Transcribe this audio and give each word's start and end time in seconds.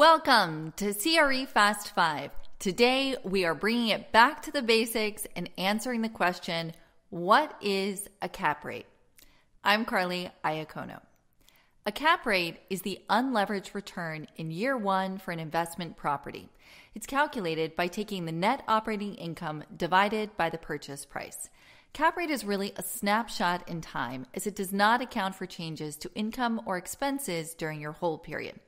Welcome 0.00 0.72
to 0.76 0.94
CRE 0.94 1.44
Fast 1.44 1.94
5. 1.94 2.30
Today, 2.58 3.16
we 3.22 3.44
are 3.44 3.54
bringing 3.54 3.88
it 3.88 4.12
back 4.12 4.40
to 4.44 4.50
the 4.50 4.62
basics 4.62 5.26
and 5.36 5.50
answering 5.58 6.00
the 6.00 6.08
question 6.08 6.72
what 7.10 7.54
is 7.60 8.08
a 8.22 8.28
cap 8.30 8.64
rate? 8.64 8.86
I'm 9.62 9.84
Carly 9.84 10.30
Iacono. 10.42 11.02
A 11.84 11.92
cap 11.92 12.24
rate 12.24 12.60
is 12.70 12.80
the 12.80 13.00
unleveraged 13.10 13.74
return 13.74 14.26
in 14.36 14.50
year 14.50 14.74
one 14.74 15.18
for 15.18 15.32
an 15.32 15.38
investment 15.38 15.98
property. 15.98 16.48
It's 16.94 17.06
calculated 17.06 17.76
by 17.76 17.88
taking 17.88 18.24
the 18.24 18.32
net 18.32 18.64
operating 18.66 19.16
income 19.16 19.64
divided 19.76 20.34
by 20.34 20.48
the 20.48 20.56
purchase 20.56 21.04
price. 21.04 21.50
Cap 21.92 22.16
rate 22.16 22.30
is 22.30 22.42
really 22.42 22.72
a 22.76 22.82
snapshot 22.82 23.68
in 23.68 23.82
time 23.82 24.24
as 24.32 24.46
it 24.46 24.56
does 24.56 24.72
not 24.72 25.02
account 25.02 25.34
for 25.34 25.44
changes 25.44 25.94
to 25.96 26.10
income 26.14 26.58
or 26.64 26.78
expenses 26.78 27.52
during 27.52 27.82
your 27.82 27.92
hold 27.92 28.22
period. 28.22 28.60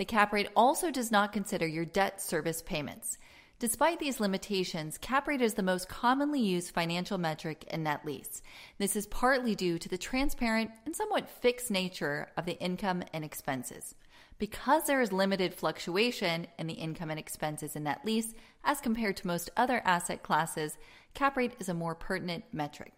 The 0.00 0.06
cap 0.06 0.32
rate 0.32 0.48
also 0.56 0.90
does 0.90 1.10
not 1.12 1.30
consider 1.30 1.66
your 1.66 1.84
debt 1.84 2.22
service 2.22 2.62
payments. 2.62 3.18
Despite 3.58 3.98
these 3.98 4.18
limitations, 4.18 4.96
cap 4.96 5.28
rate 5.28 5.42
is 5.42 5.52
the 5.52 5.62
most 5.62 5.90
commonly 5.90 6.40
used 6.40 6.72
financial 6.72 7.18
metric 7.18 7.66
in 7.70 7.82
net 7.82 8.06
lease. 8.06 8.40
This 8.78 8.96
is 8.96 9.06
partly 9.08 9.54
due 9.54 9.78
to 9.78 9.90
the 9.90 9.98
transparent 9.98 10.70
and 10.86 10.96
somewhat 10.96 11.28
fixed 11.28 11.70
nature 11.70 12.28
of 12.38 12.46
the 12.46 12.58
income 12.60 13.02
and 13.12 13.26
expenses. 13.26 13.94
Because 14.38 14.86
there 14.86 15.02
is 15.02 15.12
limited 15.12 15.52
fluctuation 15.52 16.46
in 16.58 16.66
the 16.66 16.72
income 16.72 17.10
and 17.10 17.20
expenses 17.20 17.76
in 17.76 17.82
net 17.82 18.00
lease 18.02 18.32
as 18.64 18.80
compared 18.80 19.18
to 19.18 19.26
most 19.26 19.50
other 19.54 19.82
asset 19.84 20.22
classes, 20.22 20.78
cap 21.12 21.36
rate 21.36 21.56
is 21.58 21.68
a 21.68 21.74
more 21.74 21.94
pertinent 21.94 22.44
metric. 22.54 22.94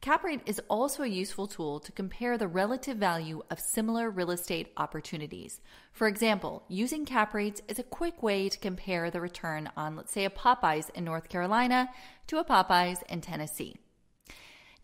Cap 0.00 0.22
rate 0.22 0.42
is 0.46 0.60
also 0.70 1.02
a 1.02 1.08
useful 1.08 1.48
tool 1.48 1.80
to 1.80 1.90
compare 1.90 2.38
the 2.38 2.46
relative 2.46 2.98
value 2.98 3.42
of 3.50 3.58
similar 3.58 4.08
real 4.08 4.30
estate 4.30 4.72
opportunities. 4.76 5.60
For 5.92 6.06
example, 6.06 6.62
using 6.68 7.04
cap 7.04 7.34
rates 7.34 7.62
is 7.66 7.80
a 7.80 7.82
quick 7.82 8.22
way 8.22 8.48
to 8.48 8.58
compare 8.58 9.10
the 9.10 9.20
return 9.20 9.68
on, 9.76 9.96
let's 9.96 10.12
say, 10.12 10.24
a 10.24 10.30
Popeyes 10.30 10.88
in 10.90 11.02
North 11.04 11.28
Carolina 11.28 11.90
to 12.28 12.38
a 12.38 12.44
Popeyes 12.44 13.02
in 13.08 13.20
Tennessee. 13.20 13.76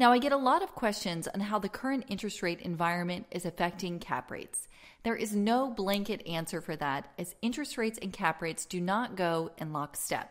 Now, 0.00 0.11
I 0.11 0.19
get 0.19 0.33
a 0.33 0.36
lot 0.36 0.64
of 0.64 0.75
questions 0.75 1.28
on 1.28 1.38
how 1.38 1.60
the 1.60 1.69
current 1.69 2.06
interest 2.08 2.42
rate 2.42 2.60
environment 2.60 3.27
is 3.31 3.47
affecting 3.47 4.00
cap 4.00 4.33
rates. 4.33 4.66
There 5.05 5.14
is 5.14 5.36
no 5.36 5.70
blanket 5.70 6.27
answer 6.27 6.60
for 6.60 6.75
that, 6.75 7.12
as 7.16 7.36
interest 7.41 7.78
rates 7.78 8.00
and 8.03 8.12
cap 8.12 8.42
rates 8.42 8.66
do 8.66 8.81
not 8.81 9.14
go 9.14 9.53
in 9.58 9.72
lockstep. 9.72 10.28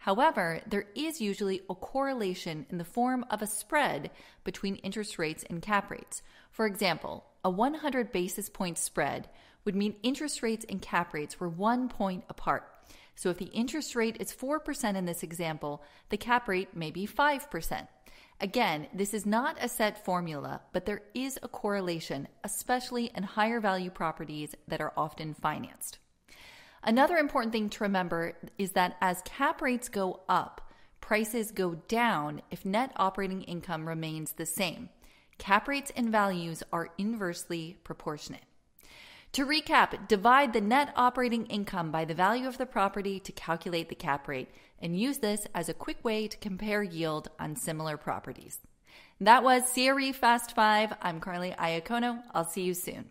However, 0.00 0.62
there 0.66 0.86
is 0.94 1.20
usually 1.20 1.60
a 1.68 1.74
correlation 1.74 2.64
in 2.70 2.78
the 2.78 2.84
form 2.84 3.22
of 3.30 3.42
a 3.42 3.46
spread 3.46 4.10
between 4.44 4.76
interest 4.76 5.18
rates 5.18 5.44
and 5.50 5.60
cap 5.60 5.90
rates. 5.90 6.22
For 6.50 6.64
example, 6.64 7.26
a 7.44 7.50
100 7.50 8.10
basis 8.10 8.48
point 8.48 8.78
spread 8.78 9.28
would 9.66 9.74
mean 9.74 9.96
interest 10.02 10.42
rates 10.42 10.64
and 10.66 10.80
cap 10.80 11.12
rates 11.12 11.38
were 11.38 11.50
one 11.50 11.90
point 11.90 12.24
apart. 12.30 12.64
So 13.14 13.28
if 13.28 13.36
the 13.36 13.52
interest 13.52 13.94
rate 13.94 14.16
is 14.20 14.32
4% 14.32 14.96
in 14.96 15.04
this 15.04 15.22
example, 15.22 15.82
the 16.08 16.16
cap 16.16 16.48
rate 16.48 16.74
may 16.74 16.90
be 16.90 17.06
5%. 17.06 17.86
Again, 18.40 18.86
this 18.94 19.12
is 19.12 19.26
not 19.26 19.62
a 19.62 19.68
set 19.68 20.02
formula, 20.02 20.62
but 20.72 20.86
there 20.86 21.02
is 21.12 21.38
a 21.42 21.48
correlation, 21.48 22.26
especially 22.42 23.10
in 23.14 23.22
higher 23.22 23.60
value 23.60 23.90
properties 23.90 24.54
that 24.66 24.80
are 24.80 24.94
often 24.96 25.34
financed. 25.34 25.98
Another 26.82 27.16
important 27.16 27.52
thing 27.52 27.68
to 27.68 27.84
remember 27.84 28.34
is 28.56 28.72
that 28.72 28.96
as 29.00 29.22
cap 29.24 29.60
rates 29.60 29.88
go 29.88 30.20
up, 30.28 30.70
prices 31.00 31.50
go 31.50 31.74
down 31.88 32.40
if 32.50 32.64
net 32.64 32.92
operating 32.96 33.42
income 33.42 33.86
remains 33.86 34.32
the 34.32 34.46
same. 34.46 34.88
Cap 35.36 35.68
rates 35.68 35.92
and 35.94 36.10
values 36.10 36.62
are 36.72 36.90
inversely 36.96 37.76
proportionate. 37.84 38.44
To 39.32 39.46
recap, 39.46 40.08
divide 40.08 40.52
the 40.52 40.60
net 40.60 40.92
operating 40.96 41.46
income 41.46 41.92
by 41.92 42.04
the 42.04 42.14
value 42.14 42.48
of 42.48 42.58
the 42.58 42.66
property 42.66 43.20
to 43.20 43.32
calculate 43.32 43.88
the 43.88 43.94
cap 43.94 44.26
rate 44.26 44.48
and 44.80 44.98
use 44.98 45.18
this 45.18 45.46
as 45.54 45.68
a 45.68 45.74
quick 45.74 46.02
way 46.02 46.26
to 46.26 46.36
compare 46.38 46.82
yield 46.82 47.28
on 47.38 47.54
similar 47.56 47.96
properties. 47.96 48.58
That 49.20 49.44
was 49.44 49.70
CRE 49.72 50.12
Fast 50.12 50.56
5. 50.56 50.94
I'm 51.02 51.20
Carly 51.20 51.52
Iacono. 51.52 52.22
I'll 52.34 52.44
see 52.44 52.62
you 52.62 52.74
soon. 52.74 53.10